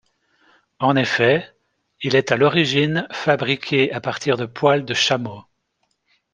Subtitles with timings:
[0.79, 1.47] En effet,
[2.01, 5.43] il est à l'origine fabriqué à partir de poils de chameau.